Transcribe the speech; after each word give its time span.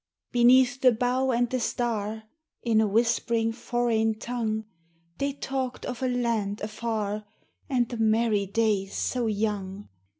Beneath 0.31 0.81
the 0.81 0.91
bough 0.91 1.29
and 1.29 1.47
the 1.51 1.59
star, 1.59 2.23
In 2.63 2.81
a 2.81 2.87
whispering 2.87 3.51
foreign 3.51 4.17
tongue, 4.17 4.65
They 5.19 5.31
talked 5.31 5.85
of 5.85 6.01
a 6.01 6.07
land 6.07 6.59
afar 6.61 7.23
And 7.69 7.87
the 7.87 7.97
merry 7.97 8.47
days 8.47 8.95
so 8.95 9.27
young! 9.27 9.89